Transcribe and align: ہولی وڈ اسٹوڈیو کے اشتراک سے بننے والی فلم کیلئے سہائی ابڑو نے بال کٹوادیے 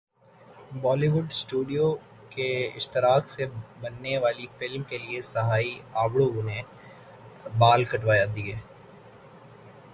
ہولی 0.83 1.07
وڈ 1.13 1.27
اسٹوڈیو 1.31 1.87
کے 2.33 2.47
اشتراک 2.77 3.23
سے 3.33 3.43
بننے 3.81 4.15
والی 4.23 4.45
فلم 4.57 4.81
کیلئے 4.89 5.21
سہائی 5.33 5.73
ابڑو 6.03 6.29
نے 6.47 6.59
بال 7.59 7.81
کٹوادیے 7.91 8.55